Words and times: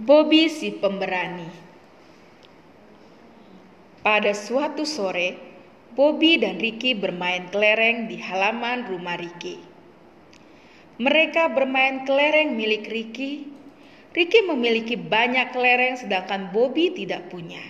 Bobby 0.00 0.48
si 0.48 0.72
pemberani. 0.72 1.44
Pada 4.00 4.32
suatu 4.32 4.88
sore, 4.88 5.36
Bobby 5.92 6.40
dan 6.40 6.56
Ricky 6.56 6.96
bermain 6.96 7.52
kelereng 7.52 8.08
di 8.08 8.16
halaman 8.16 8.88
rumah 8.88 9.20
Ricky. 9.20 9.60
Mereka 10.96 11.52
bermain 11.52 12.08
kelereng 12.08 12.56
milik 12.56 12.88
Ricky. 12.88 13.52
Ricky 14.16 14.40
memiliki 14.40 14.96
banyak 14.96 15.52
kelereng 15.52 16.00
sedangkan 16.00 16.48
Bobby 16.48 16.96
tidak 16.96 17.28
punya. 17.28 17.60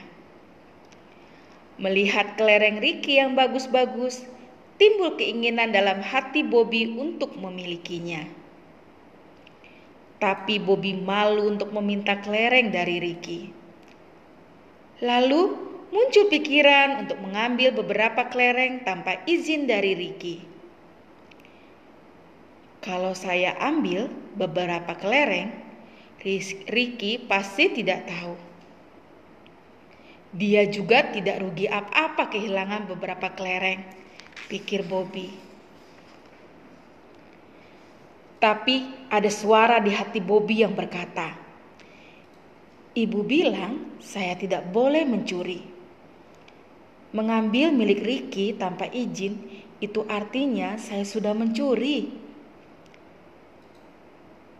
Melihat 1.82 2.38
kelereng 2.38 2.78
Ricky 2.78 3.18
yang 3.18 3.34
bagus-bagus, 3.34 4.22
timbul 4.78 5.18
keinginan 5.18 5.74
dalam 5.74 5.98
hati 5.98 6.46
Bobby 6.46 6.94
untuk 6.94 7.34
memilikinya. 7.34 8.22
Tapi 10.20 10.60
Bobby 10.60 10.92
malu 11.00 11.48
untuk 11.48 11.72
meminta 11.72 12.20
kelereng 12.20 12.68
dari 12.68 13.00
Ricky. 13.00 13.48
Lalu 15.00 15.42
muncul 15.88 16.28
pikiran 16.28 17.08
untuk 17.08 17.18
mengambil 17.24 17.72
beberapa 17.72 18.28
kelereng 18.28 18.84
tanpa 18.84 19.24
izin 19.24 19.64
dari 19.64 19.96
Ricky. 19.96 20.44
Kalau 22.84 23.16
saya 23.16 23.56
ambil 23.60 24.12
beberapa 24.36 24.92
kelereng, 24.96 25.52
Ricky 26.68 27.20
pasti 27.24 27.72
tidak 27.72 28.08
tahu. 28.08 28.36
Dia 30.36 30.68
juga 30.68 31.10
tidak 31.10 31.42
rugi 31.42 31.64
apa-apa 31.66 32.28
kehilangan 32.28 32.88
beberapa 32.92 33.32
kelereng, 33.32 33.82
pikir 34.52 34.84
Bobby. 34.84 35.49
Tapi 38.40 39.06
ada 39.12 39.28
suara 39.28 39.76
di 39.84 39.92
hati 39.92 40.16
Bobby 40.24 40.64
yang 40.64 40.72
berkata, 40.72 41.36
Ibu 42.90 43.22
bilang 43.22 44.00
saya 44.02 44.34
tidak 44.34 44.66
boleh 44.74 45.06
mencuri. 45.06 45.62
Mengambil 47.14 47.70
milik 47.70 48.00
Ricky 48.02 48.56
tanpa 48.56 48.88
izin 48.90 49.38
itu 49.78 50.02
artinya 50.10 50.74
saya 50.80 51.06
sudah 51.06 51.36
mencuri. 51.36 52.10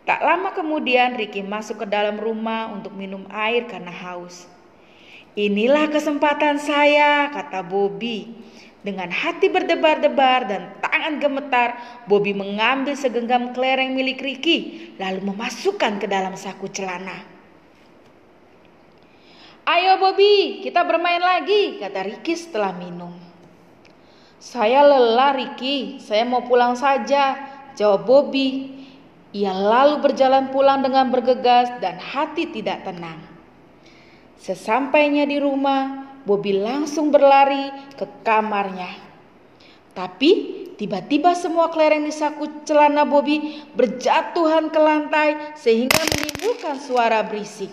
Tak 0.06 0.20
lama 0.22 0.54
kemudian 0.54 1.18
Ricky 1.18 1.42
masuk 1.42 1.82
ke 1.82 1.86
dalam 1.88 2.20
rumah 2.20 2.70
untuk 2.70 2.94
minum 2.94 3.26
air 3.32 3.66
karena 3.66 3.90
haus. 3.90 4.46
Inilah 5.38 5.86
kesempatan 5.90 6.58
saya, 6.58 7.30
kata 7.30 7.62
Bobby. 7.62 8.34
Dengan 8.80 9.12
hati 9.12 9.52
berdebar-debar 9.52 10.48
dan 10.48 10.62
tangan 10.80 11.20
gemetar, 11.20 11.76
Bobby 12.08 12.32
mengambil 12.32 12.96
segenggam 12.96 13.52
kelereng 13.52 13.92
milik 13.92 14.24
Ricky, 14.24 14.92
lalu 14.96 15.20
memasukkan 15.20 16.00
ke 16.00 16.08
dalam 16.08 16.32
saku 16.32 16.64
celana. 16.72 17.20
Ayo 19.68 20.00
Bobby, 20.00 20.64
kita 20.64 20.80
bermain 20.88 21.20
lagi, 21.20 21.76
kata 21.76 22.08
Ricky 22.08 22.32
setelah 22.32 22.72
minum. 22.72 23.12
Saya 24.40 24.80
lelah 24.80 25.36
Ricky, 25.36 26.00
saya 26.00 26.24
mau 26.24 26.40
pulang 26.48 26.72
saja, 26.72 27.36
jawab 27.76 28.08
Bobby. 28.08 28.80
Ia 29.36 29.52
lalu 29.52 30.02
berjalan 30.02 30.50
pulang 30.50 30.80
dengan 30.80 31.06
bergegas 31.12 31.70
dan 31.78 32.00
hati 32.00 32.50
tidak 32.50 32.82
tenang. 32.82 33.20
Sesampainya 34.40 35.28
di 35.28 35.38
rumah, 35.38 36.09
Bobby 36.24 36.56
langsung 36.56 37.08
berlari 37.08 37.72
ke 37.96 38.04
kamarnya. 38.20 38.92
Tapi 39.96 40.30
tiba-tiba 40.76 41.32
semua 41.34 41.68
kelereng 41.72 42.04
di 42.04 42.14
saku 42.14 42.64
celana 42.64 43.08
Bobby 43.08 43.60
berjatuhan 43.72 44.68
ke 44.68 44.80
lantai 44.80 45.56
sehingga 45.56 46.00
menimbulkan 46.00 46.76
suara 46.80 47.24
berisik. 47.24 47.72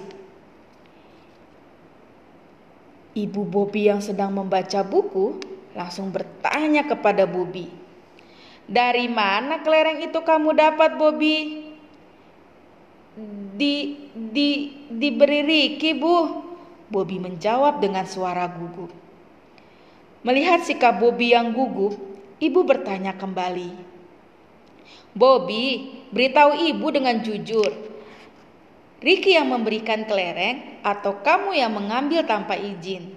Ibu 3.17 3.41
Bobby 3.49 3.89
yang 3.89 3.99
sedang 3.99 4.29
membaca 4.29 4.85
buku 4.85 5.41
langsung 5.73 6.13
bertanya 6.13 6.85
kepada 6.85 7.25
Bobby. 7.25 7.69
Dari 8.67 9.07
mana 9.07 9.63
kelereng 9.63 10.03
itu 10.03 10.19
kamu 10.21 10.53
dapat 10.53 10.99
Bobby? 10.99 11.65
Di 13.57 13.75
di 14.13 14.49
diberi 14.91 15.41
Ricky, 15.41 15.97
Bu. 15.97 16.46
Bobby 16.87 17.19
menjawab 17.19 17.83
dengan 17.83 18.07
suara 18.07 18.47
gugup. 18.47 18.91
Melihat 20.23 20.63
sikap 20.63 20.99
Bobby 20.99 21.35
yang 21.35 21.51
gugup, 21.51 21.95
ibu 22.39 22.59
bertanya 22.63 23.15
kembali. 23.15 23.75
Bobby, 25.11 25.93
beritahu 26.13 26.55
ibu 26.55 26.87
dengan 26.91 27.19
jujur. 27.19 27.71
Ricky 28.97 29.37
yang 29.37 29.53
memberikan 29.53 30.09
kelereng 30.09 30.81
atau 30.81 31.21
kamu 31.21 31.53
yang 31.53 31.69
mengambil 31.69 32.25
tanpa 32.25 32.57
izin? 32.57 33.13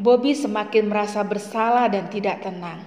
Bobby 0.00 0.32
semakin 0.32 0.88
merasa 0.88 1.20
bersalah 1.20 1.86
dan 1.92 2.08
tidak 2.08 2.40
tenang. 2.40 2.80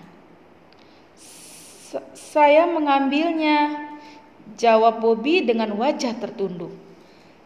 Saya 2.17 2.65
mengambilnya, 2.65 3.93
jawab 4.57 4.97
Bobby 4.99 5.45
dengan 5.45 5.77
wajah 5.77 6.17
tertunduk. 6.17 6.73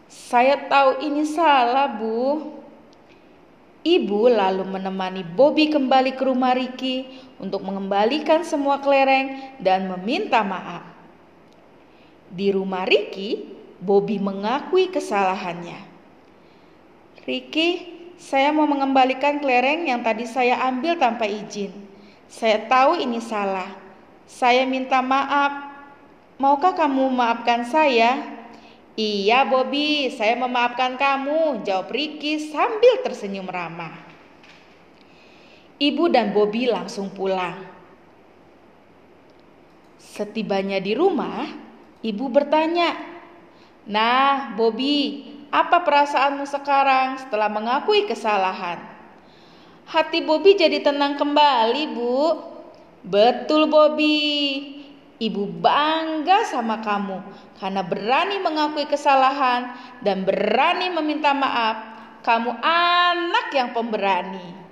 Saya 0.08 0.56
tahu 0.56 1.04
ini 1.04 1.28
salah, 1.28 1.84
Bu. 1.84 2.56
Ibu 3.84 4.32
lalu 4.32 4.64
menemani 4.64 5.20
Bobby 5.22 5.68
kembali 5.68 6.16
ke 6.16 6.24
rumah 6.24 6.56
Ricky 6.56 7.08
untuk 7.36 7.62
mengembalikan 7.62 8.42
semua 8.42 8.80
kelereng 8.80 9.56
dan 9.60 9.86
meminta 9.86 10.40
maaf. 10.40 10.82
Di 12.28 12.52
rumah 12.52 12.88
Ricky, 12.88 13.52
Bobby 13.78 14.18
mengakui 14.18 14.90
kesalahannya. 14.90 15.78
Ricky, 17.22 18.00
saya 18.16 18.50
mau 18.50 18.66
mengembalikan 18.66 19.38
kelereng 19.38 19.86
yang 19.86 20.02
tadi 20.02 20.26
saya 20.26 20.58
ambil 20.66 20.98
tanpa 20.98 21.28
izin. 21.28 21.70
Saya 22.26 22.64
tahu 22.64 22.98
ini 22.98 23.20
salah. 23.22 23.76
Saya 24.28 24.64
minta 24.64 25.04
maaf. 25.04 25.70
Maukah 26.36 26.76
kamu 26.76 27.08
maafkan 27.12 27.64
saya? 27.64 28.37
Iya 28.98 29.46
Bobby, 29.46 30.10
saya 30.10 30.34
memaafkan 30.34 30.98
kamu, 30.98 31.62
jawab 31.62 31.94
Ricky 31.94 32.50
sambil 32.50 32.98
tersenyum 33.06 33.46
ramah. 33.46 33.94
Ibu 35.78 36.10
dan 36.10 36.34
Bobby 36.34 36.66
langsung 36.66 37.06
pulang. 37.14 37.62
Setibanya 40.02 40.82
di 40.82 40.98
rumah, 40.98 41.46
ibu 42.02 42.26
bertanya, 42.26 42.98
Nah 43.86 44.58
Bobby, 44.58 45.30
apa 45.54 45.78
perasaanmu 45.86 46.42
sekarang 46.42 47.22
setelah 47.22 47.46
mengakui 47.46 48.02
kesalahan? 48.02 48.82
Hati 49.86 50.26
Bobby 50.26 50.58
jadi 50.58 50.82
tenang 50.82 51.14
kembali 51.14 51.94
bu. 51.94 52.18
Betul 53.06 53.70
Bobby, 53.70 54.77
Ibu 55.18 55.58
bangga 55.58 56.46
sama 56.46 56.78
kamu 56.78 57.18
karena 57.58 57.82
berani 57.82 58.38
mengakui 58.38 58.86
kesalahan 58.86 59.74
dan 59.98 60.22
berani 60.22 60.94
meminta 60.94 61.34
maaf. 61.34 61.98
Kamu 62.22 62.54
anak 62.62 63.50
yang 63.50 63.74
pemberani. 63.74 64.67